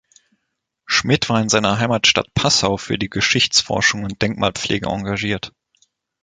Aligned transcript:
Schmid 0.87 1.29
war 1.29 1.39
in 1.39 1.49
seiner 1.49 1.77
Heimatstadt 1.77 2.25
Passau 2.33 2.77
für 2.77 2.97
die 2.97 3.07
Geschichtsforschung 3.11 4.03
und 4.03 4.19
Denkmalpflege 4.19 4.87
engagiert. 4.87 5.53